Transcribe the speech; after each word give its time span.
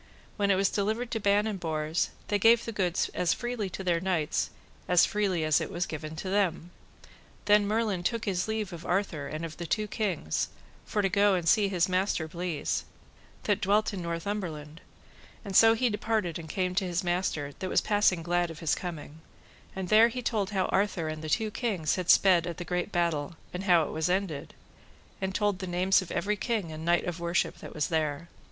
When 0.35 0.49
it 0.49 0.55
was 0.55 0.71
delivered 0.71 1.11
to 1.11 1.19
Ban 1.19 1.45
and 1.45 1.59
Bors, 1.59 2.09
they 2.29 2.39
gave 2.39 2.65
the 2.65 2.71
goods 2.71 3.11
as 3.13 3.35
freely 3.35 3.69
to 3.69 3.83
their 3.83 3.99
knights 3.99 4.49
as 4.87 5.05
freely 5.05 5.43
as 5.43 5.61
it 5.61 5.69
was 5.69 5.85
given 5.85 6.15
to 6.15 6.27
them. 6.31 6.71
Then 7.45 7.67
Merlin 7.67 8.01
took 8.01 8.25
his 8.25 8.47
leave 8.47 8.73
of 8.73 8.83
Arthur 8.83 9.27
and 9.27 9.45
of 9.45 9.57
the 9.57 9.67
two 9.67 9.87
kings, 9.87 10.47
for 10.87 11.03
to 11.03 11.07
go 11.09 11.35
and 11.35 11.47
see 11.47 11.67
his 11.67 11.87
master 11.87 12.27
Bleise, 12.27 12.83
that 13.43 13.61
dwelt 13.61 13.93
in 13.93 14.01
Northumberland; 14.01 14.81
and 15.45 15.55
so 15.55 15.75
he 15.75 15.87
departed 15.87 16.39
and 16.39 16.49
came 16.49 16.73
to 16.73 16.85
his 16.87 17.03
master, 17.03 17.53
that 17.59 17.69
was 17.69 17.79
passing 17.79 18.23
glad 18.23 18.49
of 18.49 18.57
his 18.57 18.73
coming; 18.73 19.21
and 19.75 19.89
there 19.89 20.07
he 20.07 20.23
told 20.23 20.49
how 20.49 20.65
Arthur 20.69 21.09
and 21.09 21.21
the 21.23 21.29
two 21.29 21.51
kings 21.51 21.93
had 21.95 22.09
sped 22.09 22.47
at 22.47 22.57
the 22.57 22.65
great 22.65 22.91
battle, 22.91 23.35
and 23.53 23.65
how 23.65 23.83
it 23.83 23.91
was 23.91 24.09
ended, 24.09 24.55
and 25.21 25.35
told 25.35 25.59
the 25.59 25.67
names 25.67 26.01
of 26.01 26.11
every 26.11 26.35
king 26.35 26.71
and 26.71 26.83
knight 26.85 27.03
of 27.05 27.19
worship 27.19 27.59
that 27.59 27.75
was 27.75 27.89
there. 27.89 28.29